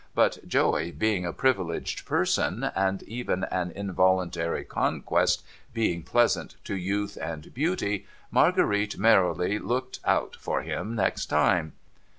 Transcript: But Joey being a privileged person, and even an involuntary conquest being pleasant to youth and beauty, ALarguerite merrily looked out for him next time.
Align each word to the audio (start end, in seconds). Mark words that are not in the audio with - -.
But 0.15 0.39
Joey 0.47 0.89
being 0.91 1.27
a 1.27 1.31
privileged 1.31 2.07
person, 2.07 2.63
and 2.75 3.03
even 3.03 3.43
an 3.51 3.69
involuntary 3.69 4.63
conquest 4.63 5.43
being 5.75 6.01
pleasant 6.01 6.55
to 6.63 6.75
youth 6.75 7.19
and 7.21 7.53
beauty, 7.53 8.07
ALarguerite 8.33 8.97
merrily 8.97 9.59
looked 9.59 9.99
out 10.03 10.35
for 10.39 10.63
him 10.63 10.95
next 10.95 11.27
time. 11.27 11.73